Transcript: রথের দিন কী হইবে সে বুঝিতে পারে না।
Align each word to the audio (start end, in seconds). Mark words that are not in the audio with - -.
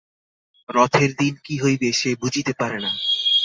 রথের 0.69 1.11
দিন 1.15 1.33
কী 1.43 1.55
হইবে 1.63 1.89
সে 1.91 2.15
বুঝিতে 2.15 2.53
পারে 2.53 2.77
না। 2.79 2.91